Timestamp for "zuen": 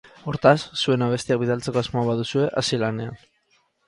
0.83-1.03